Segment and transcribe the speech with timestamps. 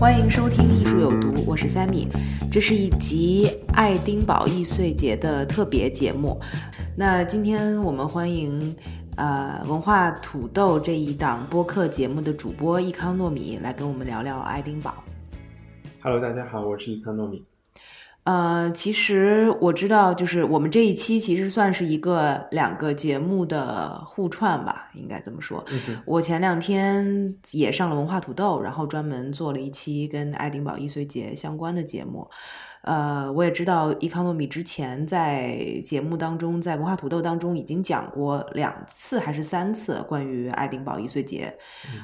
[0.00, 2.08] 欢迎收听《艺术有毒》，我是 Sammy，
[2.50, 6.40] 这是一集爱丁堡易碎节的特别节目。
[6.96, 8.74] 那今天我们欢迎
[9.16, 14.94] 呃文化土豆这一档播客节目的主播易康糯米来跟我们聊聊爱丁堡。
[16.02, 17.44] Hello，大家好，我是易康糯米。
[18.30, 25.64] 呃，其实我知道，就是我们这一期其实算是一个两个节目的互串吧，应该这么说。
[25.72, 32.30] 嗯，我前两天也上了文化土豆，然后专门做了一期跟爱丁堡易碎节相关的节目。
[32.82, 41.54] 呃，我也知道 Economy 之前在节目当中，在文化土豆当中已经讲过两次还是三次关于爱丁堡一岁节，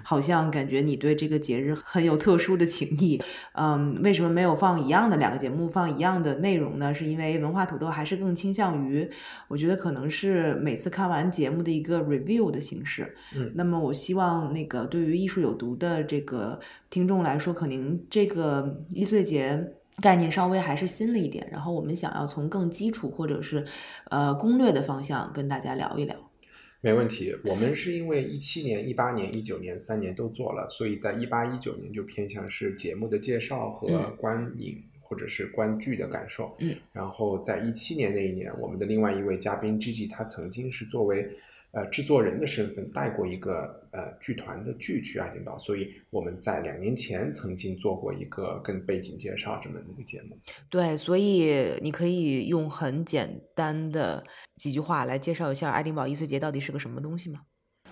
[0.05, 3.23] 好像感觉你对这个节日很有特殊的情谊。
[3.53, 6.93] 嗯，为什么没有放一样的两个节目放一样的内容呢？
[6.93, 9.09] 是因为文化土豆还是更倾向于，
[9.49, 13.17] 我觉得可能是每次看完节目的一个 review 的形式。
[13.35, 19.73] 嗯那么我希望那个对于艺术有毒的这个听众来说，可能这个一岁节。
[20.03, 23.67] 概念稍微还是新了一点，然后我们想要从更基础或者是
[24.11, 26.15] 呃攻略的方向跟大家聊一聊。
[26.83, 27.35] 没问题。
[27.45, 36.55] 我们是因为一七年、一八年、一九年三年都做了，所以在一八一九年就偏向是节目的介绍和嗯观影、或者是观剧的感受。
[36.61, 41.29] 嗯，然后在一七年那一年，我们的另外一位嘉宾 Gigi，他曾经是作为
[41.73, 50.39] 呃制作人的身份带过一个呃剧团的剧去爱丁堡，所以我们在两年前曾经做过一个跟背景介绍这么一个节目。
[50.69, 54.23] 对，所以你可以用很简单的
[54.57, 57.41] 几句话来介绍一下爱丁堡易碎节到底是个什么东西吗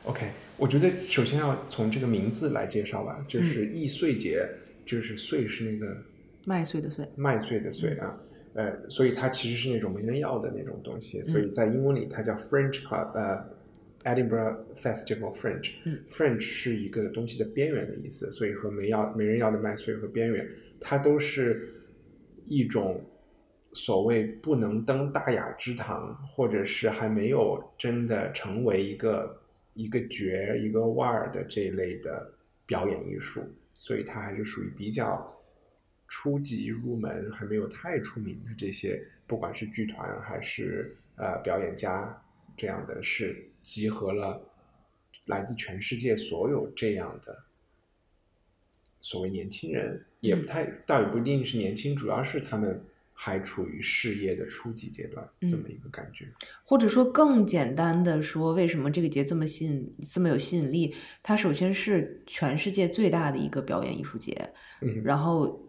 [0.05, 0.29] ？OK，
[0.59, 4.47] 我觉得首先要从这个名字来介绍吧，嗯就是易碎节，
[4.85, 5.97] 就是碎是那个
[6.45, 7.09] 麦穗的穗。
[7.17, 8.15] 麦穗的穗啊，
[8.53, 13.43] 呃，所以它其实是那种没人要的那种东西，所以在英文里它叫 French Club，呃
[14.05, 15.35] ，Edinburgh Festival
[15.85, 20.49] 嗯，Fringe 是一个东西的边缘的意思，所以和没要没人要的麦穗和边缘，
[20.81, 21.75] 它都是
[22.47, 23.05] 一种
[23.73, 29.43] 所谓不能登大雅之堂，或者是还没有真的成为一个
[29.73, 32.33] 一个角一个腕儿的这一类的
[32.67, 33.43] 表演艺术，
[33.79, 35.29] 所以它还是属于比较
[36.07, 42.23] 初级入门，还没有太出名的这些，不管是剧团还是呃表演家
[42.57, 44.41] 这样的，是集合了
[45.25, 47.45] 来自全世界所有这样的
[49.01, 56.29] 所谓年轻人，也不太倒也不一定是年轻，主要是他们还处于事业的初级阶段，这么一个感觉。
[56.65, 60.95] 或者说更简单的说，为什么这个节这么吸引、这么有吸引力？
[61.23, 65.64] 它首先是全世界最大的一个表演艺术节，嗯然后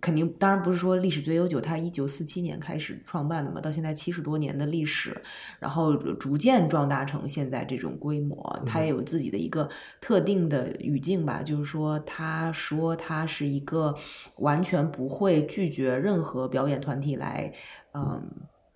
[0.00, 5.20] 肯定当然不是说历史最悠久，它一九四七年开始创办的嘛，到现在七十多年的历史，
[5.58, 8.62] 然后逐渐壮大成现在这种规模。
[8.64, 9.68] 它也有自己的一个
[10.00, 13.94] 特定的语境吧，就是说，他说他是一个
[14.36, 17.52] 完全不会拒绝任何表演团体来，
[17.92, 18.22] 嗯，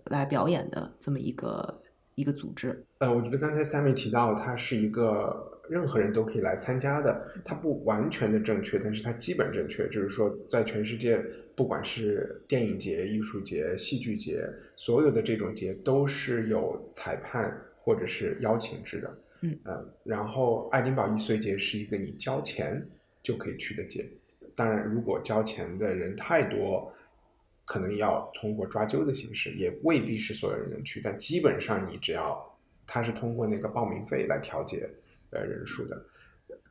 [0.07, 1.81] 来表演的这么一个
[2.17, 2.85] 一个组织。
[2.99, 9.89] 呃，我觉得刚才 Sammy 提到，它是一个任何人都可以来参加的，它不完全的正确，但是它基本正确。
[9.89, 11.17] 就是说，在全世界，
[11.55, 19.19] 不管是电影节、艺术节、戏剧节，所有的这种节都是有裁判或者是邀请制的。
[19.43, 22.87] 嗯，呃，然后爱丁堡易碎节是一个你交钱
[23.23, 24.09] 就可以去的节，
[24.55, 26.93] 当然，如果交钱的人太多，
[27.65, 34.89] 可能要通过抓阄的形式，也未必是所有人能去，但基本上你只要它是通过那个报名费来调节
[35.35, 36.05] 呃人数的。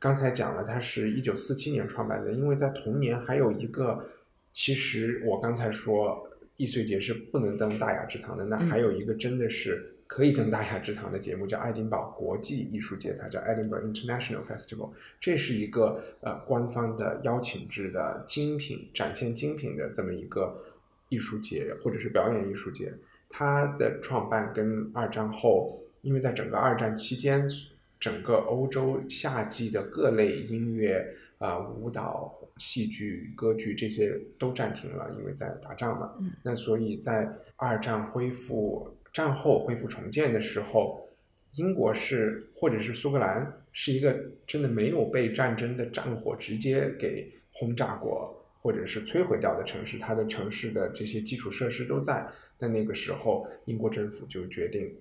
[0.00, 4.04] 刚才讲了，它是一九四七年创办的，因为在同年还有一个，
[4.52, 20.62] 其实我刚才说易碎节是不能登大雅之堂的，那还有一个真的是可以登大雅之堂的节目，叫爱丁堡国际艺术节，它叫 Edinburgh International Festival，这是一个呃官方的邀请制的精品展现精品的这么一个
[21.08, 22.92] 艺术节或者是表演艺术节。
[23.28, 27.48] 它的创办跟二战后，因为在整个二战期间，
[27.98, 31.06] 整个欧洲夏季的各类音乐
[31.38, 36.14] 啊、呃舞蹈、戏剧、歌剧这些都暂停了，因为在打仗嘛。
[36.20, 41.08] 嗯那所以在二战恢复战后恢复重建的时候，
[41.56, 52.26] 英国是或者是苏格兰是一个真的没有被战争的战火直接给轰炸过或者是摧毁掉的城市，它的城市的这些基础设施都在。
[52.58, 54.92] 但那个时候，英国政府就决定，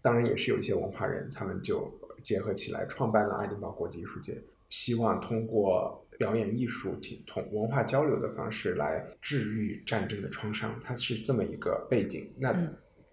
[0.00, 6.96] 当然也是有一些文化人，他们就结合起来创办了爱丁堡国际艺术节，希望通过表演艺术、
[7.26, 10.78] 同文化交流的方式来治愈战争的创伤。
[10.82, 12.30] 它是这么一个背景。
[12.38, 12.54] 那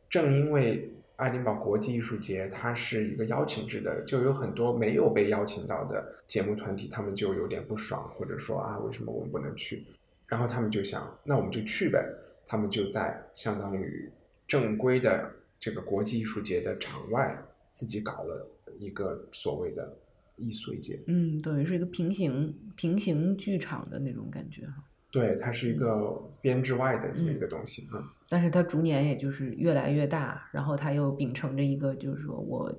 [0.09, 9.85] 正因为爱丁堡国际艺术节它是一个邀请制的，就有很多没有被邀请到的节目团体，他们就有点不爽，或者说啊，为什么我们不能去？
[10.27, 12.05] 然后他们就想，那我们就去呗。
[12.45, 14.09] 他们就在相当于
[14.47, 15.29] 正规的
[15.59, 17.37] 这个国际艺术节的场外，
[17.73, 18.47] 自己搞了
[18.79, 19.97] 一个所谓的
[20.35, 20.99] 艺术界。
[21.07, 24.83] 嗯，等于是一个平行平行剧场的那种感觉哈。
[25.11, 28.03] 对，它是一个编制外的这么一个东西嗯。
[28.29, 32.73] 但是它逐年也就是越来越大，然后它又秉承着一个就是说我。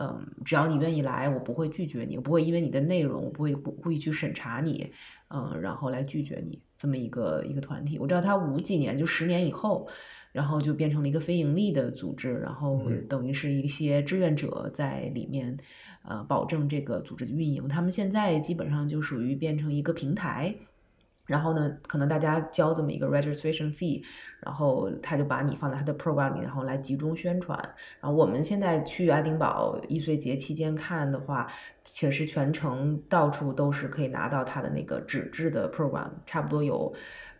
[0.00, 4.92] 嗯，只要你愿意来，我不会拒绝你，我不会因为你的内容，我不会故故意去审查你，
[5.26, 7.98] 嗯，然后来拒绝你这么一个一个团体。
[7.98, 9.86] 我知道他五几年，就十年以后，
[10.32, 15.58] 然后就变成了一个非盈利的组织，然后等于是一些志愿者在里面，
[16.04, 17.68] 呃，保证这个组织的运营。
[17.68, 20.54] 他们现在基本上就属于变成一个平台。
[21.28, 24.02] 然后呢，可能大家交这么一个 registration fee，
[24.40, 27.56] 然后他就把你放在他的 program 里，然后来集中宣传。
[28.00, 31.46] 然后我们现在去爱丁堡易碎节期间看的话，
[31.84, 36.92] 其实全程到处都是可以拿到他的那个纸质的 program，差不多有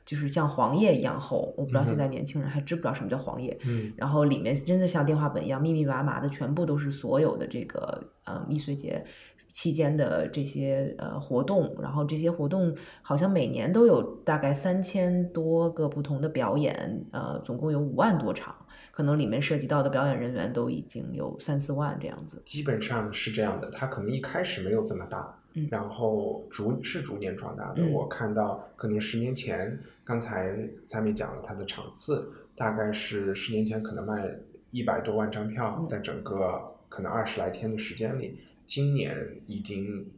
[0.05, 1.55] 就是像黄页一样厚。
[1.57, 3.59] 我不知道现在年轻人还知不知道什么叫黄页。
[3.65, 3.91] 嗯。
[3.97, 9.03] 然后里面真的像电话本一样密密麻麻的，全部都是所有的这个呃易碎节。
[9.49, 18.55] 期间的这些呃活动，然后这些活动好像每年都有大概三千多个不同的表演，呃，总共有五万多场，
[18.93, 22.41] 可能里面涉及到的表演人员都已经有三四万这样子。
[22.45, 27.85] 基本上是这样的，它可能一开始没有这么大，嗯，然后逐是逐年壮大的。
[27.89, 34.31] 我看到可能十年前，刚才三妹讲了它的场次，大概是十年前可能卖
[34.71, 38.39] 一百多万张票，在整个可能二十来天的时间里。
[38.69, 40.13] 今年已经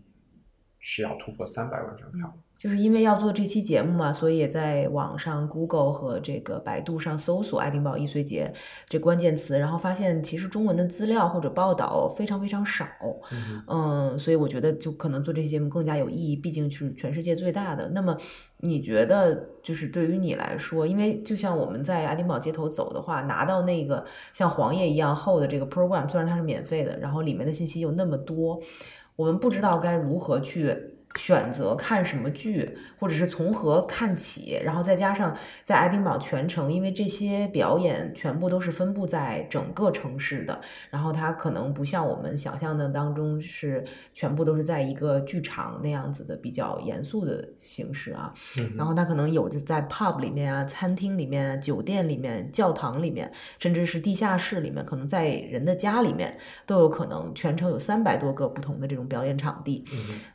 [0.81, 8.53] 是要突破三百万张票了，就是因为要做这期节目嘛，所以也在网上 Google 和这个百度上搜索“爱丁堡易碎节”
[8.87, 12.87] 这关键词，然后发现其实中文的资料或者报道非常非常少，
[13.67, 17.89] 嗯，所以我觉得就可能做这期节目更加有意义，毕竟是全世界最大的。
[17.95, 18.15] 那么
[18.59, 24.05] 你觉得就是对于你来说，因为就像我们在爱丁堡街头走的话，拿到那个
[24.35, 28.61] 像黄页一样厚的这个 program，虽然它是免费的，然后里面的信息又那么多。
[29.17, 30.90] 我们不知道该如何去。
[31.17, 48.33] 选择看什么剧，或者是从何看起，然后再加上在爱丁堡全程，因为这些表演全部都是分布在整个城市的，然后它可能不像我们想象的当中是全部都是在一个剧场那样子的比较严肃的形式啊，
[48.77, 56.37] 然后它可能有的在 pub 里面啊、餐厅里面、酒店里面、教堂里面，甚至是地下室里面，可能在人的家里面
[56.67, 59.85] 都有可能，全程有三百多个不同的这种表演场地。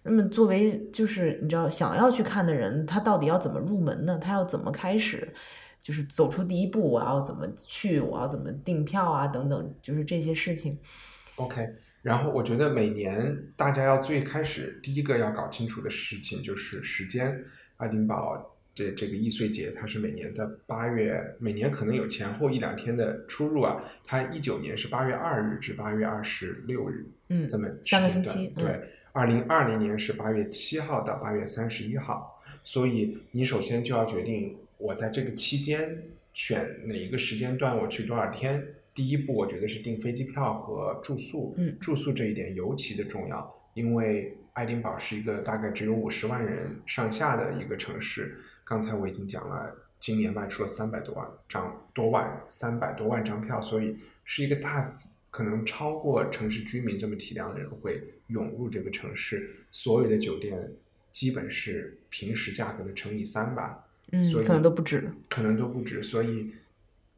[0.03, 4.17] 那么作为就是你知道，想要去看的人，他到底要怎么入门呢？
[4.21, 5.33] 他要怎么开始？
[5.81, 7.99] 就是走出第一步，我要怎么去？
[7.99, 9.27] 我要怎么订票啊？
[9.27, 10.79] 等等，就是这些事情。
[11.35, 11.63] OK，
[12.01, 17.39] 然后我觉得每年大家要最开始第一个要搞清楚的事情就是时间。
[17.77, 23.83] 爱丁堡这这个易碎节，它是每年的八月，每年可能有前后一两天的出入啊。
[24.03, 28.81] 它一九年是八月二日至八月二十六日，嗯，这么三个星期，对。
[29.15, 36.03] 二零二零年是八月七号到八月三十一号，所以你首先就要决定我在这个期间
[36.33, 38.61] 选哪一个时间段，我去多少天。
[38.93, 41.55] 第一步，我觉得是订飞机票和住宿。
[41.57, 48.37] 嗯，住宿这一点尤其的重要，因为爱丁堡是一个大概只有五十万人上下的一个城市。
[48.65, 53.95] 刚才我已经讲了，今年卖出了三百多万张多万三百多万张票，所以
[54.25, 54.99] 是一个大。
[55.35, 60.71] 可能超过城市居民这么体量的人会涌入这个城市，所有的酒店
[61.11, 66.01] 基本是平时价格的乘以三吧，嗯，可能都不止，可能都不止。
[66.01, 66.53] 所以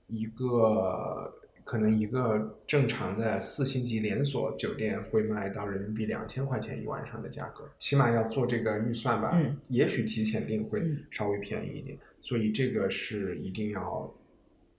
[0.08, 1.32] 一个
[1.64, 9.34] 可能一个正常的四星级连锁酒店会卖到人民币两千块钱一晚上的价格，起码要做这个预算吧。
[9.36, 10.82] 嗯，也许提前订会
[11.12, 14.12] 稍微便宜一点，所以这个是一定要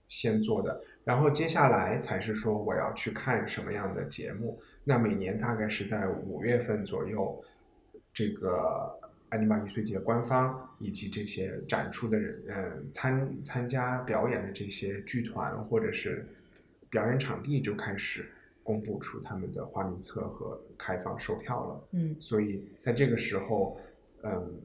[0.09, 0.83] 先做的。
[1.09, 4.61] 然后接下来才是说我要去看什么样的节目。
[4.83, 7.43] 那每年大概是在五月份左右，
[8.13, 8.95] 这个
[9.29, 16.27] 爱丁堡艺术节官方以及这些展出的人，嗯，参参加表演的这些剧团或者是
[16.91, 18.29] 表演场地就开始
[18.61, 21.87] 公布出他们的花名册和开放售票了。
[21.93, 23.79] 嗯所以在这个时候，
[24.21, 24.61] 嗯，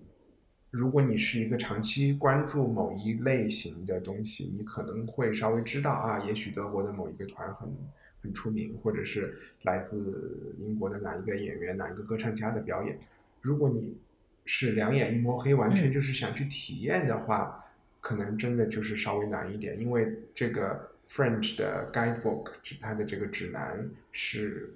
[0.75, 7.73] 如果你是一个长期关注某一类型的东西，你可能会稍微知道啊，也许德国的某一个团很
[8.21, 12.99] 很出名，或者是来自英国的哪一个演员、哪一个歌唱家的表演。
[13.40, 13.97] 如果你
[14.47, 17.64] 是两眼一摸黑，完全嗯就是想去体验的话，
[18.00, 22.50] 可能真的就是稍微难一点，因为这个 French 的 guidebook
[22.81, 24.75] 它的这个指南是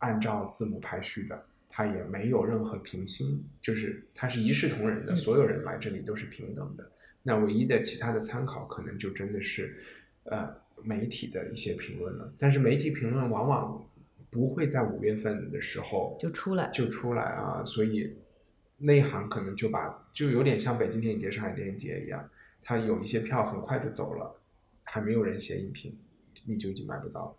[0.00, 6.92] 按照字母排序的，它也没有任何平心，就是它是一视同仁的，嗯所有人来这里都是平等的。
[7.22, 9.82] 那唯一的其他的参考，可能就真的是
[10.24, 12.30] 呃媒体的一些评论了。
[12.36, 13.82] 但是媒体评论往往
[14.28, 18.18] 不会在五月份的时候就出来就出来啊，所以
[18.76, 22.28] 内行可能就把就有点像北京电影节、上海电影节一样，
[22.62, 24.38] 它有一些票很快就走了，
[24.84, 25.96] 还没有人写影评，
[26.44, 27.36] 你就已经买不到了。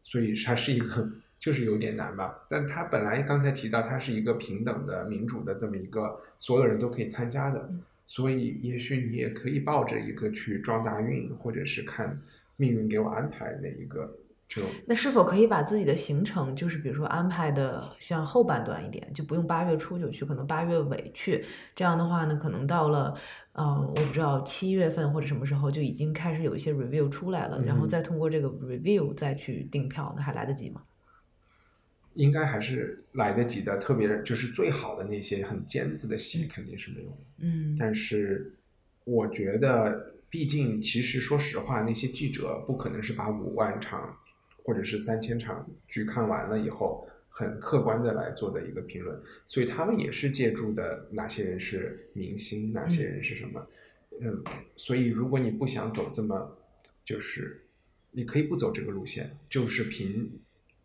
[0.00, 7.70] 所以它是一个就是有点难吧，但他本来刚才提到它是一个平等的、民主的这么一个所有人都可以参加的，
[8.06, 12.20] 所以也许你也可以抱着一个去撞大运，或者是看
[12.56, 14.18] 命运给我安排哪一个
[14.48, 21.44] 这种那是否可以把自己的行程，就是比如说安排的像后半段一点，就不用八月初就去，可能八月尾去。
[21.76, 23.14] 这样的话呢，可能到了，
[23.52, 30.82] 呃，我不知道七月份或者什么时候就已经开始有一些 review 出来了，然后嗯再通过这个 review 再去订票，那还来得及吗？
[32.18, 37.16] 应该还是来得及的，特别就是最好的那些很尖子的戏肯定是没有的。
[37.38, 38.52] 嗯但是
[39.04, 44.18] 我觉得，毕竟其实说实话，那些记者不可能是把五万场
[44.64, 53.64] 或者是三千场剧看完了以后，很客观的来做的一个评论，所以他们也是借助的哪些人是明星，哪些人是什么。
[54.20, 54.42] 嗯，
[54.74, 56.58] 所以如果你不想走这么，
[57.04, 57.62] 就是
[58.10, 60.28] 你可以不走这个路线，就是凭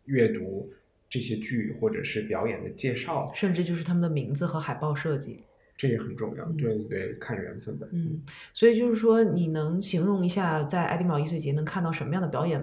[0.04, 0.72] 阅读
[1.14, 5.44] 这些剧或者是表演的介绍，甚至就是他们的名字和海报设计。
[5.76, 6.44] 这也很重要。
[6.44, 7.88] 嗯对对对，看缘分的。
[7.92, 8.18] 嗯，
[8.52, 12.60] 所以就是说，你能形容一下在爱丁堡易碎节能看到什么样的表演，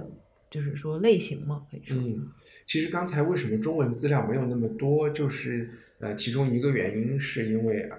[0.49, 1.65] 就是说类型吗？
[1.71, 2.27] 可以说，嗯，
[2.65, 7.89] 其实刚才为什么中文资料没有那么多，就是呃，其中一个原因是因为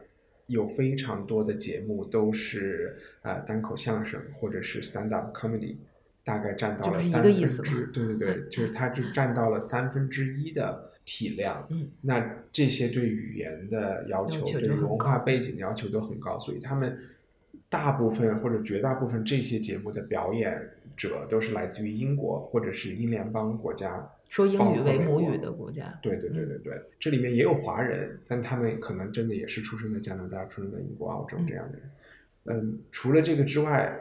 [0.48, 5.76] 有非常多的节目都是呃单口相声或者是 stand up comedy，
[6.24, 11.66] 大概占到了三分之，对对对，就是它就占到了三分之一的体量。
[11.70, 16.96] 嗯，那这些对语言的要求，对文化背景的要求都很高，所以他们
[17.68, 24.08] 大部分或者绝大部分这些节目的表演者都是来自于英国或者是英联邦国家。
[24.28, 25.98] 说英语为母语的国家。
[26.00, 31.90] 对对对对对，这里面也有华人，但他们可能真的也是出生在加拿大、出生在英国、澳洲这样的人。
[32.44, 33.94] 嗯，除了这个之外，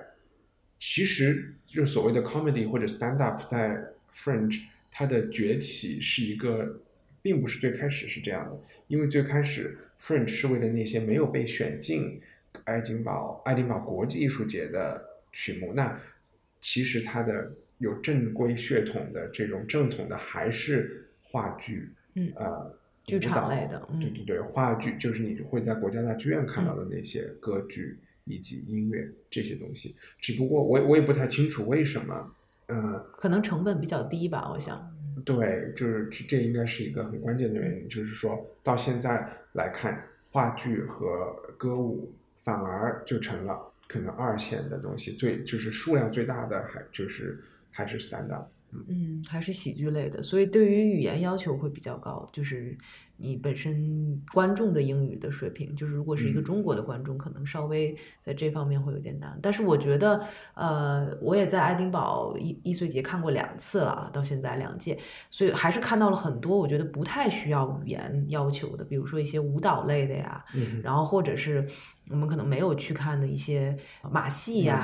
[0.84, 3.80] 其实就是所谓的 comedy 或者 stand up 在
[4.12, 6.82] Fringe 它的崛起是一个，
[7.22, 12.20] 并不是最开始是这样的，因为最开始 Fringe 是为了那些没有被选进
[12.64, 16.02] 爱丁堡爱丁堡国际艺术节的曲目，那
[16.60, 32.34] 其实它的有正规血统的这种正统的还是话剧，嗯呃，剧场类的嗯对对对，话剧就是你会在国家大剧院看到的那些歌剧以及音乐这些东西，只不过我我也不太清楚为什么，
[32.68, 34.90] 呃，可能成本比较低吧，我想。
[35.26, 48.48] 对，就是这这应该是一个很关键的原因，就是说到现在来看，话剧和歌舞反而就成了可能二线的东西，最就是数量最大的还就是还是 stand up。
[48.88, 52.78] 嗯，还是喜剧类的，所以对于语言要求会比较高，就是
[53.22, 56.44] 你本身观众的英语的水平，就是如果是一个嗯。
[56.52, 59.38] 中国的观众，可能稍微在这方面会有点难。
[59.42, 60.22] 但是我觉得，
[60.56, 64.98] 呃，我也在爱丁堡一一岁节看过两次了啊，到现在两届，
[65.30, 71.66] 所以还是看到了很多我觉得不太需要语言要求的，比如说一些舞蹈类的呀，嗯然后或者是
[72.10, 73.78] 我们可能没有去看的一些
[74.10, 74.80] 马戏呀、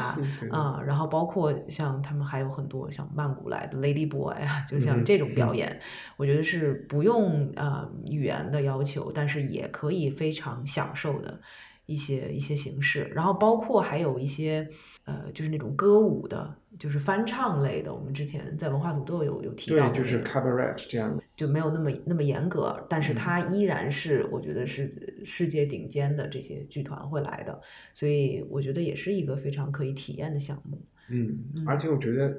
[0.51, 5.79] 啊、然后包括像他们还有很多像曼谷来的 Lady Boy 啊，就像嗯这种表演，
[6.15, 11.41] 我觉得是不用呃语言的要求，但是也可以非常享受的
[11.87, 13.09] 一些一些形式。
[13.15, 14.69] 然后包括还有一些
[15.05, 21.23] 呃，就是那种歌舞的，就是翻唱类的，我们之前在文化土豆有有提到对，就是 cabaret 这样的。
[21.37, 24.89] 就没有那么那么严格，但是嗯它依然是我觉得是
[25.23, 27.61] 世界顶尖的这些剧团会来的，
[27.93, 30.81] 所以我觉得也是一个非常可以体验的项目。
[31.09, 32.35] 嗯嗯，而且我觉得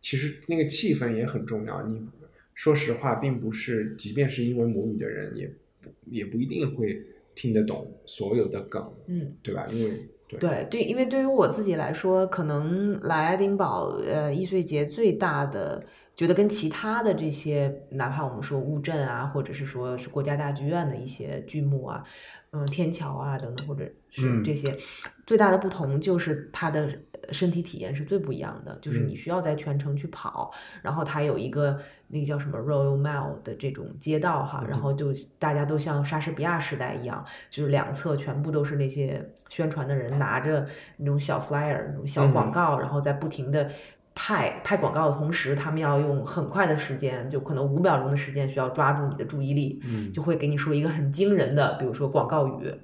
[0.00, 1.82] 其实那个气氛也很重要。
[1.86, 2.04] 你
[2.54, 5.46] 说实话，并不是，即便是英文母语的人，也
[5.80, 7.04] 不也不一定会
[7.34, 9.66] 听得懂所有的梗，嗯，对吧？
[9.70, 10.38] 因为对。
[10.38, 22.04] 对对，因为对于我自己来说，可能来爱丁堡呃易碎节最大的觉得跟其他的这些，哪怕我们说乌镇啊，或者是说是国家大剧院的一些剧目啊，
[22.52, 24.44] 嗯，天桥啊等等，或者是嗯。
[24.44, 24.76] 这些、
[25.26, 26.98] 最大的不同就是它的
[27.30, 30.50] 身体体验是最不一样的，就是嗯你需要在全程去跑，
[30.82, 43.70] 然后它有一个那个叫什么 Royal Mile 的这种街道哈，然嗯后就大家都像莎士比亚时代一样，就是两侧全部都是那些宣传的人拿着那种小 flyer 那种小广嗯告，然后在不停的。
[44.14, 52.74] 拍拍广告的同时，他们要用很快的时间，就可能五秒钟的时间，需要抓住你的注意力，嗯就会给你说一个很惊人的，比如说广告语。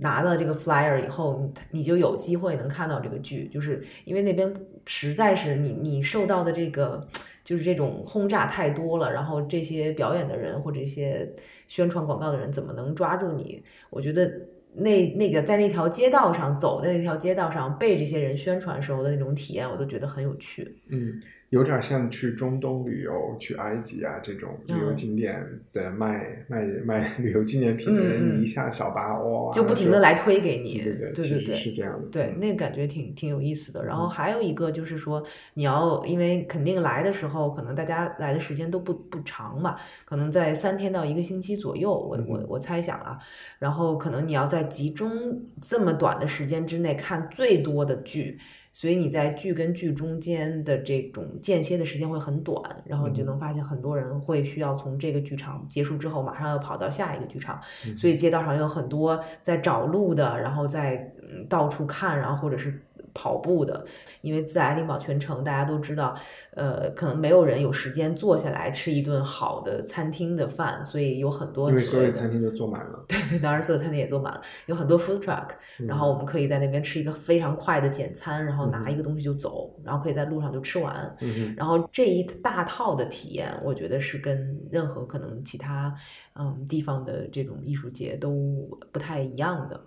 [0.00, 4.54] 拿了这个 flyer 以后，你就有机会能看到这个剧，就是因为那边
[4.86, 7.06] 实在是你你受到的这个
[7.42, 11.30] 就是这种轰炸太多了，然后这些表演的人或者这些
[11.68, 13.62] 宣传广告的人怎么能抓住你？
[13.90, 14.30] 我觉得
[14.74, 20.76] 那那个在那条街道上走的那条街道上被这些人宣传时候的那种体验，我都觉得很有趣。
[20.88, 21.20] 嗯，
[21.54, 24.96] 有点像去中东旅游，去埃及啊这种旅游嗯。
[24.96, 25.40] 景点
[25.72, 32.40] 的卖、卖卖旅游纪念品的人，你一下小巴哇，就不停的来推给你，对对对是这样的，对，嗯。
[32.40, 33.84] 那个感觉挺挺有意思的。
[33.84, 43.16] 然后还有一个就是说，你要因为肯定来的时候，可能大家来的时间都不不长嘛，可能在三天到一个星期左右，我我嗯我猜想啊。
[43.60, 48.38] 然后可能你要在集中这么短的时间之内看最多的剧，
[48.74, 53.26] 所以你在剧跟剧中间的这种间歇的时间会很短，然后你就嗯。
[53.26, 57.96] 能发现很多人会需要从这个剧场结束之后马上要跑到下一个剧场，嗯。
[57.96, 62.74] 所以街道上有很多在找路的，然后在嗯到处看，然后或者是
[63.14, 63.86] 跑步的。
[64.20, 66.14] 因为在爱丁堡全城，大家都知道，
[66.50, 81.16] 呃，可能没有人有时间坐下来吃一顿好的餐厅的饭，所以有很多因为所有餐厅都坐满了，对，当然所有餐厅也坐满了，有很多 food truck，然后我们可以在那边吃一个非常快的简餐，然后拿一个东西就走，然后可以在路上就吃完。
[81.56, 85.94] 然后这一大套的体验，我觉得是跟任何可能其他
[86.34, 89.80] 嗯地方的这种艺术节都不太一样的。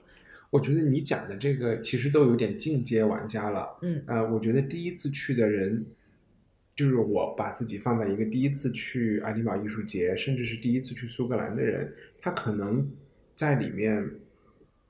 [0.50, 3.78] 我觉得你讲的这个其实都有点进阶玩家了。
[3.82, 5.84] 嗯呃，我觉得第一次去的人，
[6.76, 12.90] 就是我把自己放在一个第一次去爱丁堡艺术节，甚至是第一次去苏格兰的人，他可能
[13.36, 14.10] 在里面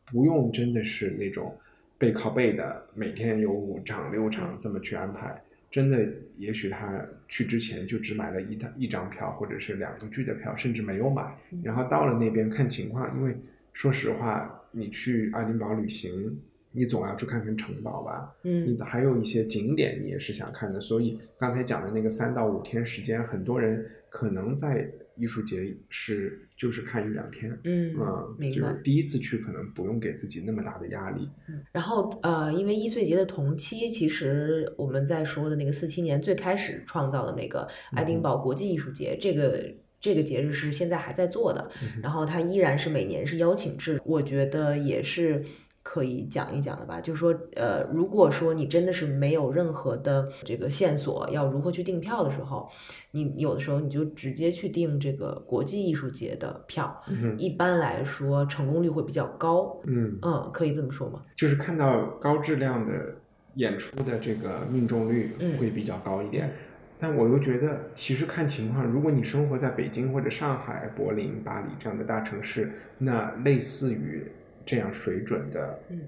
[0.06, 1.58] 不用真的是那种
[1.98, 5.42] 背靠背的，每天有五场六场这么去安排。
[5.70, 11.36] 真的，也许他去之前就只买了一张一张票，或者是两个剧的票，甚至没有买。
[11.62, 13.36] 然后到了那边看情况，因为
[13.74, 16.40] 说实话，你去爱丁堡旅行，
[16.72, 18.36] 你总要去看看城堡吧。
[18.44, 27.96] 嗯你还有一些景点你也是想看的，所以刚才讲的那个三到五天时间，很多人可能在艺术节是就是看一两天，嗯
[28.40, 41.70] 嗯，就是第一次去可能不用给自己那么大的压力，嗯然后呃，因为易碎节的同期，其实我们在说的那个四七年最开始创造的那个爱丁堡国际艺术节，这个这个节日是现在还在做的，
[42.02, 45.44] 然后它依然是每年是邀请制，我觉得也是。
[45.90, 52.68] 可以讲一讲的吧，就是说，呃，如果说你真的是没有任何的这个线索，要如何去订票的时候，
[53.12, 61.22] 你有的时候你就直接去订这个国际艺术节的票，嗯一般来说成功率会比较高，嗯，嗯，可以这么说吗？
[61.38, 63.16] 就是看到高质量的
[63.56, 66.54] 演出的这个命中率嗯会比较高一点。
[67.00, 74.24] 但我又觉得，其实看情况，如果你生活在北京或者上海、柏林、巴黎这样的大城市，那类似于
[74.66, 76.02] 这样水准的，嗯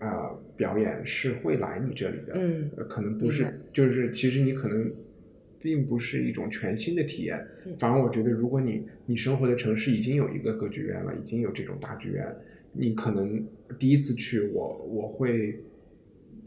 [0.00, 4.92] 呃，表演是会来你这里的，嗯呃，可能不是，就是其实你可能
[5.60, 7.76] 并不是一种全新的体验，嗯。
[7.78, 12.26] 反而我觉得，如果你你生活的城市已经有一个歌剧院了，已经有这种大剧院，
[12.72, 13.44] 你可能
[13.78, 15.60] 第一次去我我会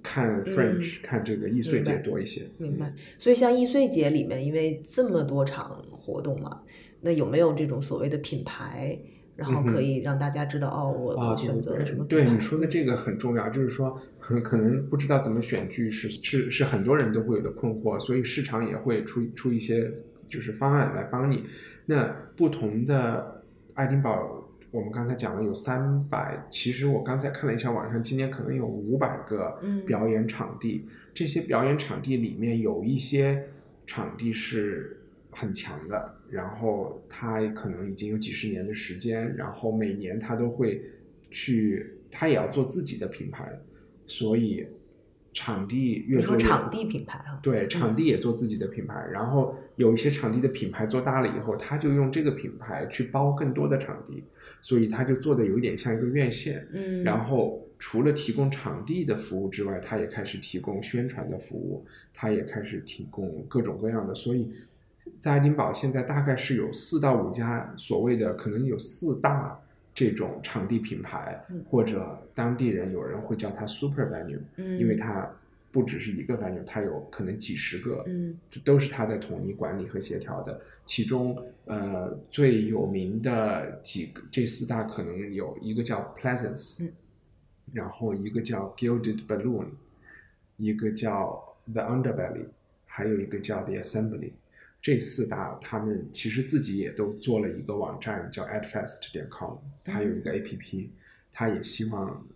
[0.03, 2.93] 看 French、看这个易碎节多一些，明白。
[3.17, 6.61] 所以像易碎节里面，因为这么多场活动嘛，
[7.01, 8.99] 那有没有这种所谓的品牌，
[9.35, 12.03] 然后可以让大家知道、哦，我啊，我选择了什么？
[12.05, 19.91] 对你说的这个很重要，就是说，很可能不知道怎么选剧是是是很多人都会有的困惑，所以市场也会出出一些
[20.29, 21.43] 就是方案来帮你。
[21.85, 22.03] 那
[22.35, 24.40] 不同的爱丁堡，
[24.71, 30.87] 我们刚才讲了有三百，其实我刚才看了一下网上，今年可能有五百个嗯表演场地。
[31.13, 33.49] 这些表演场地里面有一些
[33.85, 40.81] 场地是很强的，然后它可能已经有几十年的时间，然后每年它都会
[41.29, 43.51] 去，它也要做自己的品牌，
[44.05, 44.65] 所以
[45.33, 47.39] 场地越你说场地品牌啊？
[47.43, 54.23] 对，场地也做自己的品牌，然后有一些场地的品牌做大了以后，他就用这个品牌去包更多的场地，
[54.61, 64.13] 所以它就做的有一点像一个院线，嗯，然后除了提供场地的服务之外，它也开始提供宣传的服务，它也开始提供各种各样的。
[64.13, 64.51] 所以
[65.19, 69.59] 在爱丁堡现在大概是有四到五家所谓的，可能有四大
[69.93, 71.63] 这种场地品牌，嗯。
[71.69, 75.27] 或者当地人有人会叫它 super venue，嗯，因为它
[75.71, 80.61] 不只是一个 venue，它有可能几十个，嗯这都是他在统一管理和协调的。
[80.85, 86.93] 其中，呃，最有名的几个这四大可能有一个叫 Pleasance，、嗯
[87.73, 89.67] 然后一个叫 Gilded Balloon，
[90.57, 92.47] 一个叫 The Underbelly，
[92.85, 94.33] 还有一个叫 The Assembly。
[94.81, 99.55] 这四大他们其实自己也都做了一个网站，叫 adfest 点 com，
[99.85, 100.89] 它有一个 APP，
[101.31, 102.27] 它也希望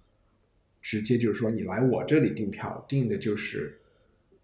[0.86, 3.76] 直接就是说你来我这里订票，订的就是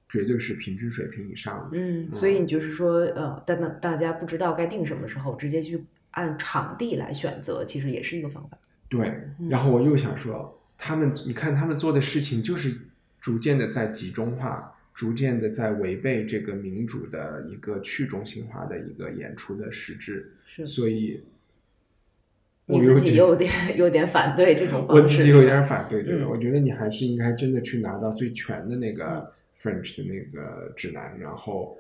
[0.09, 1.77] 绝对是平均水平以上的。
[1.77, 8.57] 嗯，所以你就是说，呃，但那大家不知道该定什么时候，直接去按场地来选择，其实也是一个方法。
[8.89, 9.07] 对，
[9.39, 12.75] 嗯然后我又想说，他们你看他们做的事情就是
[13.19, 21.23] 逐渐的在集中化，逐渐的在违背这个民主的一个去中心化的一个演出的实质，是所以
[22.71, 26.29] 你我自己有点 有点反对这种我方式，我自己有点反对这个，嗯。
[26.29, 29.31] 我觉得你还是应该真的去拿到最全的那个
[29.61, 31.77] French 的那个指南，然后，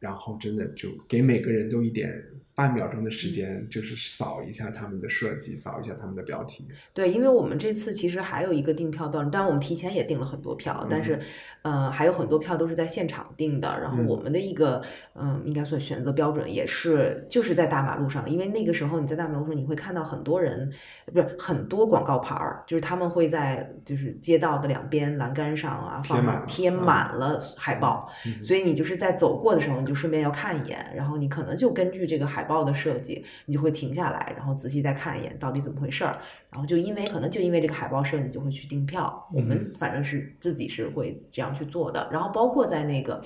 [0.00, 2.22] 然后真的就给每个人都一点
[2.54, 6.68] 半秒钟的时间，就是扫一下他们的设计，扫一下他们的标题。
[6.94, 11.18] 对，因为我们这次其实还有一个订票标准，当然我们提前也订了很多票，但是
[11.62, 13.68] 呃还有很多票都是在现场订的。
[13.80, 14.06] 然后嗯。
[14.12, 14.82] 我们的一个
[15.14, 20.70] 嗯、应该算选择标准也是就是在大马路上，因为那个时候你在大马路上你会看到很多人，
[21.06, 26.74] 不是很多广告牌儿，就是他们会在就是街道的两边栏杆上啊放贴满了贴嗯。
[26.74, 28.42] 满了海报，嗯。
[28.42, 36.18] 所以你就是在走过的时候，你就顺便要看一眼，然后你可能就根据这个海报的设计，你就会停下来，然后仔细再看一眼到底怎么回事儿。
[36.50, 39.26] 然后就因为可能就因为这个海报设计，就会去订票。
[39.32, 42.08] 我们反正是自己是会这样去做的。
[42.12, 43.22] 然后包括在那个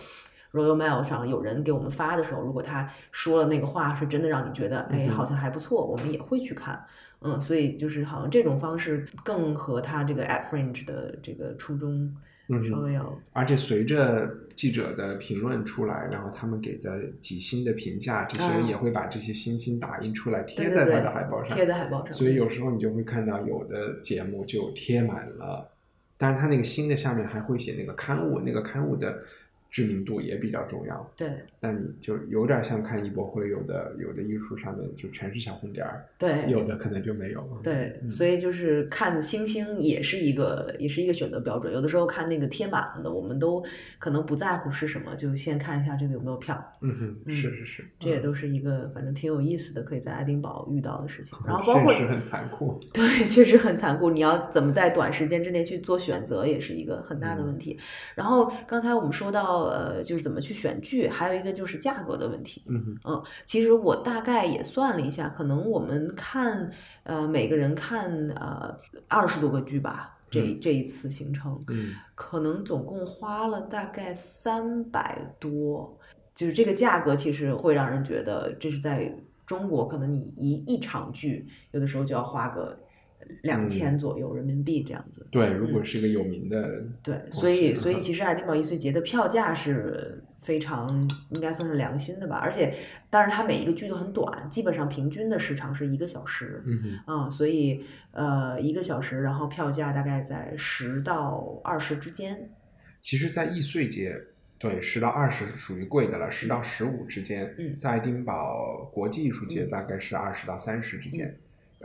[0.52, 6.84] Royal Mail 上有人给我们发的时候，如果他说了那个话是真的让你觉得哎好像还不错，我们也会去看。
[7.20, 12.16] 嗯，所以就是好像这种方式更和他这个 at fringe 的这个初衷嗯
[12.48, 21.56] 稍微要而且随着记者的评论出来，然后他们给的几星的评价，这些人啊也会把这些星星打印出来贴在他的海报上。
[21.56, 22.12] 贴在海报上。
[22.12, 25.68] 所以有时候你就会看到有的节目就贴满了，
[26.16, 29.22] 但是他那个星的下面还会写那个刊物，那个刊物的
[29.70, 31.10] 知名度也比较重要。
[31.16, 37.46] 对那你就有点像看艺博会，有的有的艺术上面就全是小红点儿，对有的可能就没有。
[37.62, 41.72] 对，嗯所以就是看星星也是一个也是一个选择标准。
[41.72, 43.62] 有的时候看那个贴满了的，我们都
[43.98, 46.56] 可能不在乎是什么，就先看一下这个有没有票。
[46.80, 51.38] 嗯哼，嗯是是是，嗯这也都是一个反正挺有意思的，可以在爱丁堡遇到的事情。
[51.46, 52.78] 然后包括现实很残酷。
[52.92, 54.10] 对，确实很残酷。
[54.10, 57.78] 你要怎么在短时间之内去做选择，也是一个很大的问题。
[58.14, 62.62] 然后刚才我们说到，呃，就是怎么去选剧，还有一个就是价格的问题。
[62.68, 66.70] 嗯，嗯，其实我大概也算了一下，可能我们看，
[67.02, 75.98] 呃，每个人看呃二十多个剧吧，这嗯这一次行程，嗯可能总共花了大概三百多，
[76.34, 82.78] 就是这个价格其实会让人觉得这是在中国，可能你一一场剧有的时候就要花个
[83.42, 85.26] 两千嗯左右人民币这样子。
[85.30, 90.88] 对，如果嗯是一个有名的，对，所以所以嗯其实爱丁堡易碎节的票价是非常
[91.30, 92.74] 应该算是良心的吧，而且
[93.10, 96.62] 但是它每一个剧都很短，基本上平均的时长是一个小时。
[96.66, 102.50] 嗯哼，嗯，所以呃一个小时，然后票价大概在十到二十之间。
[103.00, 104.20] 其实，在易碎节，
[104.58, 107.54] 对，十到二十属于贵的了，十到十五之间。
[107.58, 111.36] 嗯在爱丁堡国际艺术节嗯大概是二十到三十之间。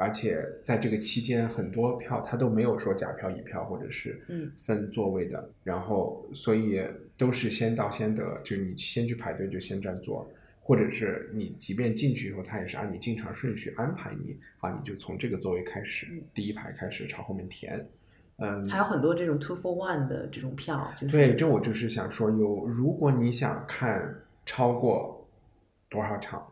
[0.02, 4.52] 而且在这个期间，很多票它都没有说假票、乙票或者是嗯。
[4.66, 6.82] 分座位的，然后所以
[7.16, 10.28] 都是先到先得，就是你先去排队就先占座，
[10.60, 17.88] 或者是你即便进去以后，他也是按你进场顺序安排你啊，你就从这个座位开始，第一排开始朝后面填。
[18.38, 24.16] 嗯，还有很多这种 two for one 的这种票，就是对，这我就是想说，有如果你想看
[24.48, 25.28] 超过
[25.90, 26.44] 多少场，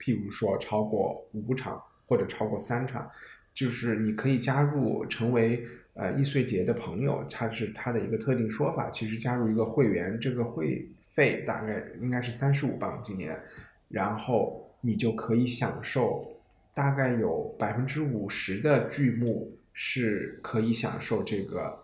[0.00, 3.08] 譬如说超过五场或者超过三场，
[3.54, 8.90] 就是你可以加入成为呃易碎节的朋友，它是它的一个特定说法。
[8.90, 13.40] 其实加入一个会员，这个会费大概应该是三十五磅今年，
[13.88, 16.36] 然后你就可以享受
[16.74, 21.78] 大概有百分之五十的剧目是可以享受这个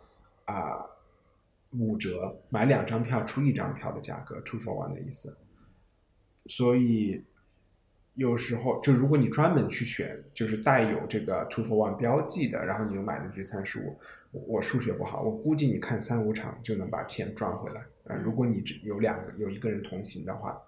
[0.47, 0.85] 啊。
[1.73, 5.37] 五折，买两张票出一张票的价格，two for one 的意思。
[6.47, 7.23] 所以
[8.17, 13.97] 有时候就如果你专门去选，就是带有这个 two for one 标记的，然后你又买了这三十五，
[14.33, 17.81] 我数学不好，我估计你看三五场就能把钱赚回来。
[18.09, 20.61] 啊，如果你只有两个有一个人同行的话，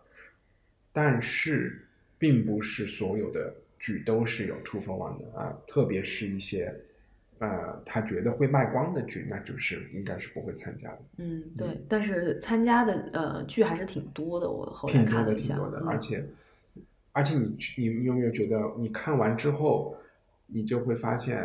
[0.92, 1.86] 但是
[2.18, 6.74] 并不是所有的剧都是有 two for one 的啊，特别是一些。
[7.40, 10.98] 呃，他觉得会卖光的剧，那就是应该是不会参加的。
[11.18, 11.68] 嗯，对。
[11.88, 15.54] 但是参加的呃剧还是挺多的，我后来看了一下。
[15.54, 15.94] 挺多的，挺多的。
[15.94, 16.28] 而且，嗯
[17.18, 19.96] 而且你你你有没有觉得，你看完之后，
[20.46, 21.44] 你就会发现，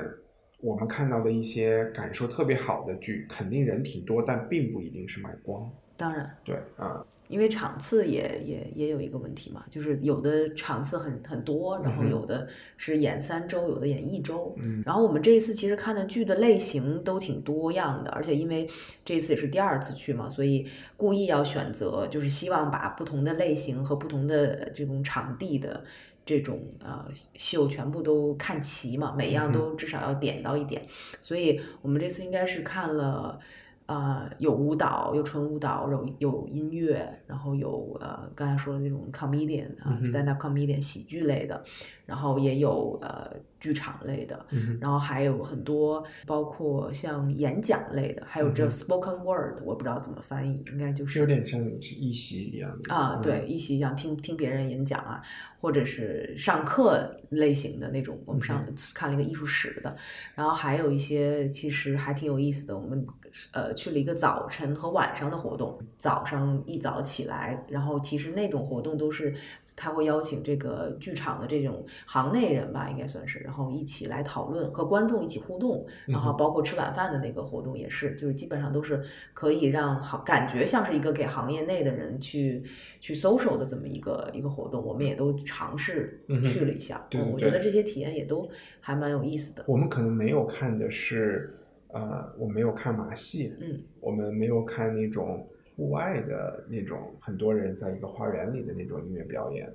[0.62, 5.68] 我们看到的一些感受特别好的剧，肯定人挺多，但并不一定是卖光。
[5.98, 6.38] 当然。
[6.44, 7.04] 对，啊。
[7.34, 14.56] 因为场次也也也有一个问题嘛，就是有的场次很很多，然后有的是演三周，有的演一周。
[14.60, 18.70] 嗯，然后我们这一次其实看的剧的类型都挺多样的，而且因为
[19.04, 25.84] 这次也是第二次去嘛，所以故意要选择，就是希望把不同的类型和不同的这种场地的
[26.24, 27.04] 这种呃
[27.36, 30.84] 秀全部都看齐嘛，每样都至少要点到一点。
[31.20, 33.40] 所以我们这次应该是看了。
[33.86, 41.62] 呃，有舞蹈，有纯舞蹈，有有音乐，然后有呃，刚才说的那种 comedian 啊，stand up comedian 喜剧类的，
[42.06, 44.46] 然后也有呃剧场类的，
[44.80, 55.22] 然后还有很多包括像演讲类的，还有这 spoken word，我不知道怎么翻译，应该就是有点像一席一样的啊，对，一席一样听听别人演讲啊，
[55.62, 59.96] 或者是上课类型的那种，我们上看了一个艺术史的，
[60.36, 63.06] 然后还有一些其实还挺有意思的，我们。
[63.52, 65.76] 呃，去了一个早晨和晚上的活动。
[65.98, 69.34] 早上一早起来，然后其实那种活动都是
[69.76, 75.86] 他会邀请这个剧场的这种行内人吧，应该算是，然后一起来讨论，和观众一起互动。
[76.08, 79.04] 然后包括吃晚饭的那个活动也是，就是基本上都是
[79.34, 82.64] 可以让好感觉像是一个给行业内的人去
[83.00, 84.84] 去 social 的这么一个一个活动。
[84.84, 89.64] 我们也都尝试去了一下，对，我觉得这些体验也都还蛮有意思的。
[89.68, 91.58] 我们可能没有看的是。
[91.96, 99.72] 呃，我没有看马戏，嗯，我们没有看那种户外的那种很多人在一个花园里的那种音乐表演，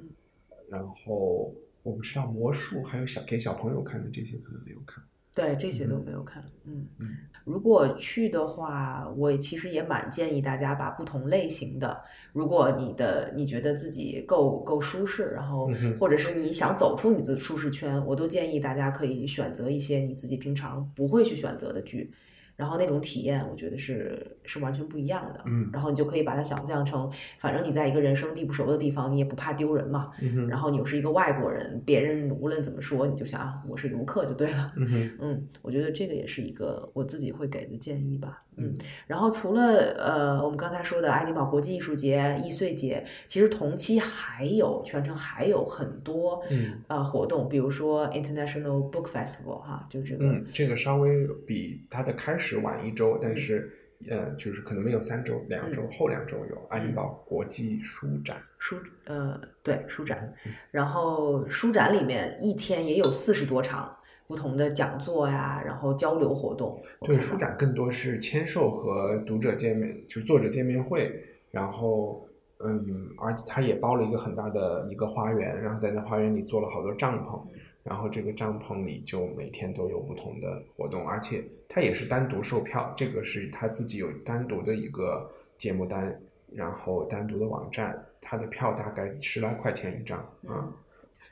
[0.69, 1.55] 然后
[1.89, 5.03] 我们知道魔术还有小给小朋友看的这些可能没有看，
[5.35, 6.87] 对，这些都没有看，嗯。
[6.99, 11.99] 嗯，如果去的话，我其实也蛮建议大家把不同类型的，
[12.33, 22.13] 如果你的你觉得自己够够舒适，然后或者是你想走出你的舒适圈，我都建议大家可以选择一些你自己平常不会去选择的剧。
[22.55, 25.43] 然后那种体验，我觉得是是完全不一样的。
[25.47, 27.09] 嗯，然后你就可以把它想象成，
[27.39, 30.11] 反正你在一个人生地不熟的地方，你也不怕丢人嘛。
[30.21, 34.73] 嗯然后你又是一个外国人，别人无论怎么说，你就想啊，我是游客就对了。
[34.77, 38.43] 嗯嗯，我觉得这个也是一个我自己会给的建议吧。
[38.61, 38.75] 嗯，
[39.07, 50.25] 然后除了呃，我们刚才说的爱丁堡国际艺术节、易碎节，其实同期还有全程还有很多嗯呃活动，比如说 International Book Festival 哈，就这个。
[50.25, 53.71] 嗯，这个稍微比它的开始晚一周，但是
[54.09, 58.37] 呃，就是可能没有三周，两周后两周有爱丁堡国际书展。
[58.59, 60.33] 书呃，对，书展，
[60.71, 63.95] 然后书展里面一天也有四十多场。
[64.29, 66.79] 不同的讲座呀，然后交流活动。
[67.01, 71.25] 对，书展更多是签售和读者见面，就是作者见面会。
[71.51, 72.29] 然后，
[72.63, 77.41] 嗯，而且他也包了一个很大的一个花园，然后在那花园里做了好多帐篷。
[77.89, 86.21] 然后这个帐篷里就每天都有不同的活动，而且他也是单独售票，这个是他自己有单独的一个节目单，
[86.53, 90.75] 然后单独的网站，他的票大概十来块钱一张啊。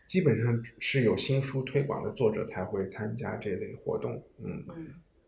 [0.06, 4.64] 基本上是有新书推广的作者才会参加这类活动，嗯，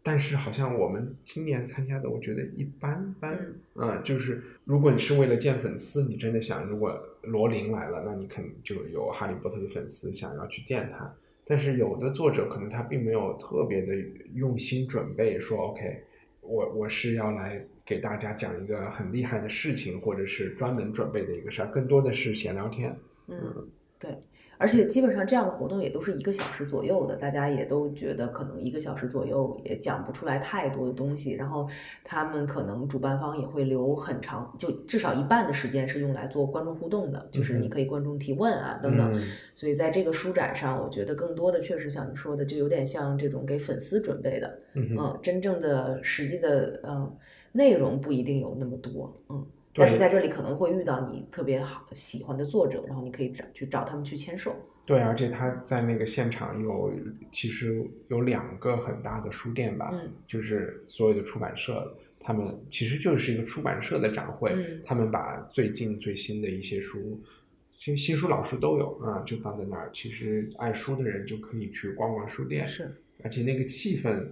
[0.02, 3.38] 但是好像我们今年参加的，我觉得一般般，
[3.74, 11.14] 嗯，就是如果你是为了见粉丝，你真的想，如果罗琳来了，那你肯定就有哈利波特的粉丝想要去见他。
[11.44, 13.94] 但是有的作者可能他并没有特别的
[14.34, 16.04] 用心准备，说 OK，
[16.42, 22.94] 我我是要来给大家讲一个很厉害的事情，或者是专门准备的一个事儿，更多的是闲聊天，
[23.28, 24.10] 嗯，对。
[24.58, 31.34] 而且基本上这样的活动也都是一个小时左右的，大家也都觉得可能一个小时左右也讲不出来太多的东西。
[31.34, 31.66] 然后
[32.02, 39.22] 他们可能主办方也会留很长，就至少一半的时间是用来做观众互动的，就是你可以观众提问啊等等。
[39.54, 47.16] 所以在这个书展上，我觉得更多的确实像你说的，就有点像这种给粉丝准备的，嗯，真正的实际的嗯
[47.52, 49.46] 内容不一定有那么多，嗯。
[49.78, 54.54] 但是在这里可能会遇到你特别好喜欢的作者，然后你可以找去找他们去签售。
[54.84, 56.90] 对，而且他在那个现场有
[57.30, 67.20] 其实有两个很大的书店吧，嗯，就是所有的出版社，他们其实就是一个出版社的展会，他们把最近最新的一些书
[67.78, 69.90] 其实新书老书都有啊，就放在那儿。
[69.92, 72.90] 其实爱书的人就可以去逛逛书店，是，
[73.22, 74.26] 而且那个气氛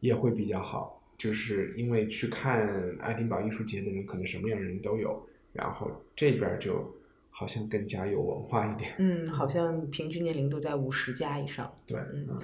[0.00, 2.66] 也会比较好，就是因为去看
[2.98, 6.96] 爱丁堡艺术节的人可能什么样的人都有，然后这边就
[7.28, 8.94] 好像更加有文化一点。
[8.96, 11.70] 嗯，好像平均年龄都在五十加以上。
[11.86, 12.38] 对，嗯嗯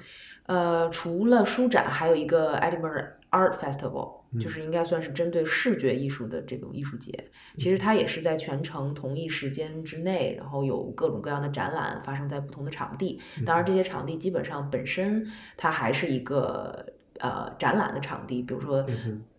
[0.45, 7.13] 呃，除了书展，还有一个 Edinburgh Art Festival，嗯就是应该算是针对视觉艺术的这种艺术节。
[7.57, 13.19] 其实它也是在全程同一时间之内，然后有各种各样的展览发生在不同的场地。
[13.47, 18.85] 当然，这些场地基本上本身它还是一个呃展览的场地，比如说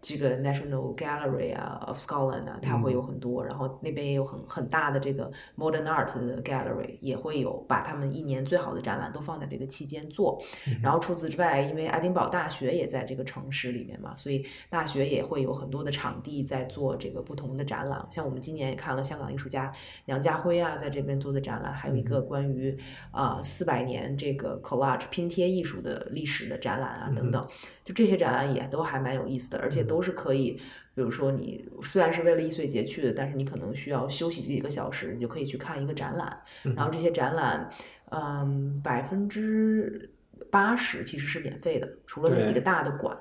[0.07, 10.41] 这个 National Gallery 啊 of Scotland 啊，它会有很多，然后那边也有很很大的这个 Modern Art 的 Gallery，也会有把他们一年最好的展览都放在这个期间做。
[10.81, 18.07] 然后除此之外，因为爱丁堡大学也在这个城市里面嘛，所以大学也会有很多的场地在做这个不同的展览。
[18.09, 19.73] 像我们今年也看了香港艺术家
[20.05, 22.77] 梁家辉啊，在这边做的展览，还有一个关于
[23.11, 27.47] 啊四百年这个 collage 拼贴艺术的历史的展览啊等等。
[27.83, 30.51] 就这些展览也都还蛮有意思的，而且都是可以，
[30.95, 36.41] 比如说你虽然是为了易碎节去的，但是你可能需要休息几个小时，你就可以去看一个展览。
[36.75, 37.69] 然后这些展览，
[38.11, 40.09] 嗯，百分之
[40.49, 43.17] 八十其实是免费的，除了那几个大的馆。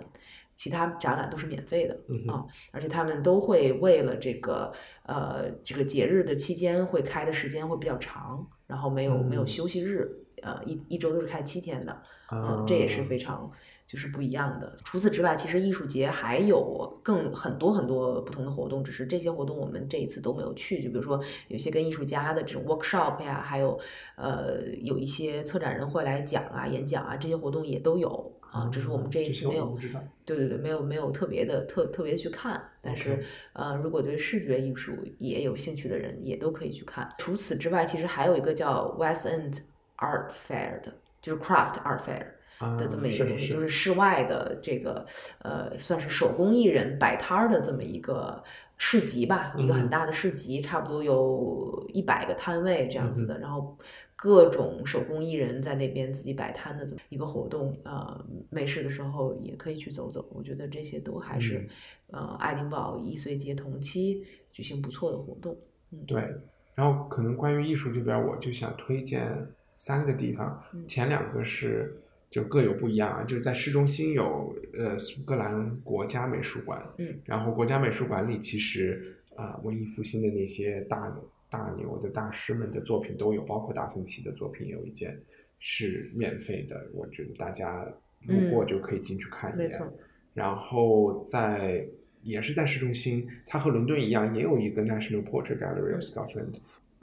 [0.58, 10.10] 其他展览都是免费的嗯而且他们都会为了这个呃这个节日的期间会开的时间会比较长，然后没有没有嗯休息日，
[10.40, 13.52] 呃一一周都是开七天的，嗯啊，，这也是非常
[13.86, 14.76] 就是不一样的。
[14.84, 20.82] 除此之外，其实艺术节还有更很多很多不同的活动，只是这些活动我们这一次都没有去。
[20.82, 23.78] 就比如说有些跟艺术家的这种 workshop 呀，还有
[24.16, 28.68] 呃有一些策展人会来讲啊、演讲啊，这些活动也都有啊。
[28.72, 29.78] 只是我们这一次没有。
[30.24, 37.08] 对对对，没有没有特别的特特别去看，但是呃，如果对视觉艺术也有兴趣的人，也都可以去看。
[37.18, 39.60] 除此之外，其实还有一个叫 West End
[39.98, 42.26] Art Fair 的，就是 Craft Art Fair 啊
[42.60, 43.60] 的这么一个东西，是是就。
[43.60, 45.06] 是室外的这个
[45.42, 48.42] 呃，算是手工艺人摆摊儿的这么一个
[48.76, 49.90] 市集吧，一个很嗯。
[49.90, 53.76] 大的市集，差不多有一百个摊位这样子嗯的，然后
[54.14, 61.68] 各种手工艺人在那边自己摆摊的这么一个活动，呃，没事的时候也可以去走走，我觉得这些都还是、嗯。
[62.08, 65.56] 呃爱丁堡易碎节同期举行不错的活动。
[65.90, 66.04] 嗯。
[66.06, 66.22] 对，
[66.74, 69.32] 然后可能关于艺术这边，我就想推荐
[69.76, 70.86] 三个地方，嗯。
[70.86, 71.98] 前两个是
[72.36, 81.10] 就各有不一样啊，就是在市中心有呃苏格兰国家美术馆，嗯，然后国家美术馆里其实啊、文艺复兴的那些大
[81.48, 85.18] 大牛的大师们的作品都有，包括达芬奇的作品也有一件
[85.58, 87.86] 是免费的，我觉得大家
[88.26, 89.62] 路过嗯就可以进去看一眼。
[89.62, 89.90] 没错
[90.34, 91.86] 然后在
[92.22, 96.58] 也是在市中心，它和伦敦一样，也有一个 National Portrait Gallery of Scotland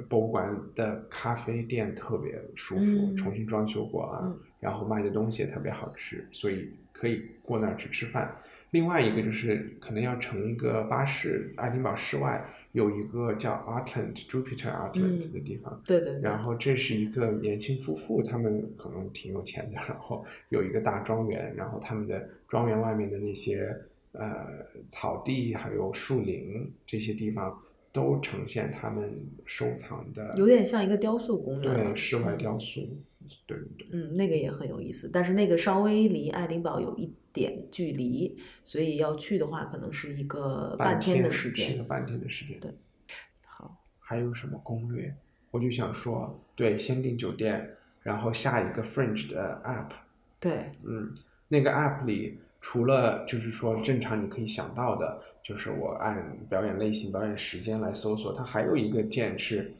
[0.07, 3.15] 博物馆的咖啡店特别舒服，嗯。
[3.15, 4.39] 重新装修过啊，嗯。
[4.59, 8.35] 然后卖的东西也特别好吃，所以可以过那儿去吃饭。
[8.71, 15.31] 另外一个就是可能要乘一个巴士，爱丁堡市外有一个叫 Artland Jupiter Artland 嗯。
[15.31, 23.77] 的地方，对对对，然后这是一个年轻夫妇，他们可能挺有钱的，然后有一个大庄园，然后他们的庄园外面的那些
[24.13, 24.47] 呃
[24.89, 27.55] 草地还有树林这些地方
[27.93, 32.81] 都呈现他们收藏的有点像一个雕塑公园对室外雕塑，
[33.45, 41.87] 对对对，嗯，那个也很有意思，但是那个稍微离爱丁堡有一点距离，所以要去的话，可能是一个半天的时间是个间。
[41.87, 42.59] 半天的时间。
[42.59, 42.71] 对
[43.45, 45.15] 好，还有什么攻略？
[45.51, 49.89] 我就想说，对，先订酒店，然后下一个 Fringe 的 app，
[50.39, 51.13] 对，嗯，
[51.47, 59.73] 那个 app 里除了就是说正常你可以想到的，就是我按表演类型、表演时间来搜索，它还有一个键是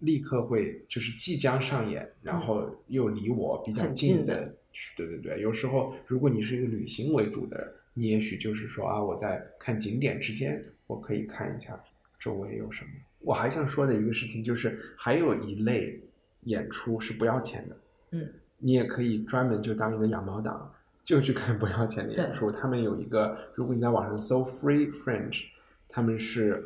[0.00, 4.54] 立刻会就是即将上演，然后又离我比较近近的
[4.96, 11.78] 对对对，有时候如果你是一个旅行为主的，你也许就是说啊，我在看景点之间，我可以看一下
[12.18, 12.90] 周围有什么。
[13.20, 16.00] 我还想说的一个事情就是，还有一类
[16.44, 17.76] 演出是不要钱的，
[18.12, 20.72] 嗯，你也可以专门就当一个羊毛党，
[21.10, 22.52] 就去看不要钱的演出。
[22.52, 25.46] 他们有一个，如果你在网上搜 Free Fringe，
[25.88, 26.64] 他们是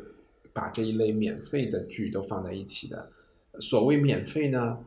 [0.53, 3.09] 把这一类免费的剧都放在一起的。
[3.59, 4.77] 所谓免费呢，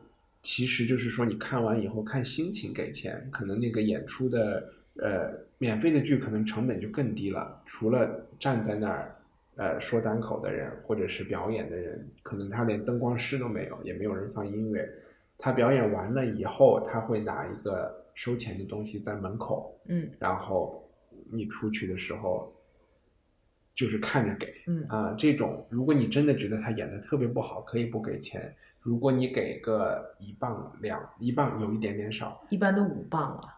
[0.41, 9.13] 其实就是说你看完以后看心情给钱，可能那个演出的呃免费的剧可能成本就更低了，除了站在那儿
[9.57, 14.89] 呃说单口的人或者是表演的人，可能他连灯光师都没有，也没有人放音乐。
[15.37, 20.85] 他表演完了以后，他会拿一个收钱的东西在门口，嗯，然后
[21.31, 22.53] 你出去的时候
[23.73, 28.53] 就是看着给，嗯啊、这种如果你真的觉得他演的特别不好，可以不给钱。
[28.81, 33.55] 如果你给个一磅两一磅有一点点少，一般都五磅了。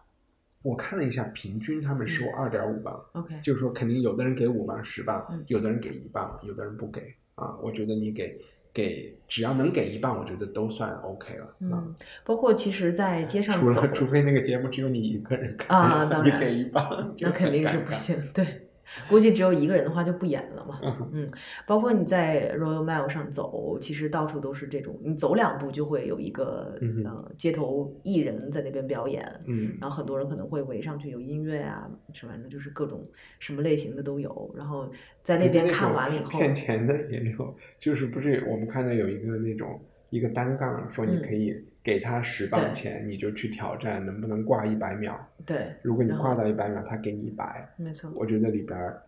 [0.62, 7.58] 我看了一下，平均他们收二点五磅，OK，就是说肯定有的人给五磅十磅，嗯有的人给一磅，有的人不给啊。
[7.60, 8.40] 我觉得你给
[8.72, 11.54] 给只要能给一半，我觉得都算 OK 了啊。
[11.60, 11.94] 嗯，
[12.24, 16.84] 包括其实在街上走除了，除非那个节目只有你一个人看，啊当然给一半，
[17.18, 17.78] 那肯定是。
[17.80, 18.16] 不行。
[18.32, 18.61] 对，
[19.08, 20.80] 估计只有一个人的话就不演了嘛。
[21.12, 21.30] 嗯，
[21.66, 33.08] 包括你在 Royal Mile 上走，其实到处都是这种，你走两步就会有一个、嗯呃街头艺人在那边表演，嗯然后很多人可能会围上去，有音乐啊，是反正就是各种
[33.38, 34.54] 什么类型的都有。
[34.56, 34.90] 然后
[35.22, 39.80] 在那边看完了以后，骗钱的也有，就是不是我们看到有一个那种
[40.10, 45.18] 一个单杠，说你嗯可以给他十对磅钱，你就去挑战能不能挂一百秒。
[45.44, 47.68] 对，如果你挂到一百秒，他给你一百。
[47.76, 49.02] 没错，我觉得里边儿，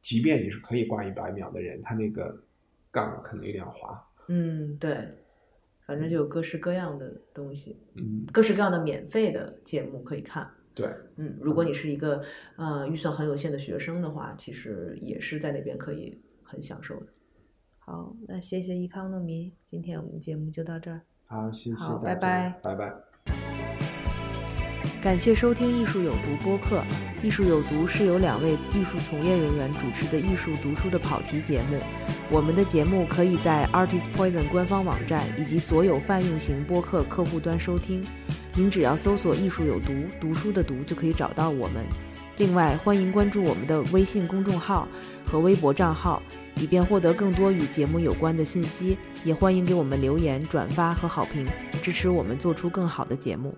[0.00, 2.36] 即便你是可以挂一百秒的人，他那个
[2.90, 4.04] 杠可能有点滑。
[4.28, 4.96] 嗯，对，
[5.86, 10.50] 反正就有各式各样的东西，嗯，各式各样的免费的节目可以看。
[10.74, 12.20] 对，嗯，如果你是一个
[12.56, 17.06] 呃预算很有限的学生的话，其实也是在那边可以很享受的。
[17.78, 21.02] 好，那谢谢 Economy，今天我们节目就到这儿。
[21.28, 22.94] 好，谢谢大家，拜拜拜拜。
[25.02, 26.78] 感谢收听《艺术有毒》播客，
[27.22, 31.78] 《艺术有毒》是由两位艺术从业人员主持的艺术读书的跑题节目。
[32.30, 38.04] 我们的节目可以在 Artist Poison 官方网站以及所有泛用型播客客户端收听。
[38.54, 41.84] 您只要搜索“艺术有毒”，读书的“读”就可以找到我们。
[42.38, 44.88] 另外，欢迎关注我们的微信公众号
[45.24, 46.22] 和微博账号，
[46.57, 48.97] 以便获得更多与节目有关的信息。
[49.23, 51.45] 也欢迎给我们留言、转发和好评，
[51.83, 53.55] 支持我们做出更好的节目。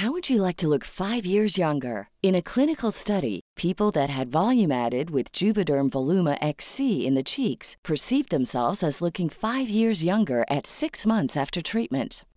[0.00, 2.06] How would you like to look five years younger?
[2.22, 7.22] In a clinical study, people that had volume added with Juvederm Voluma XC in the
[7.24, 12.22] cheeks perceived themselves as looking five years younger at six months after treatment.